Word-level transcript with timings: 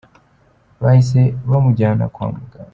Bahise 0.81 1.21
bamujyana 1.49 2.05
kwa 2.13 2.25
muganga. 2.33 2.69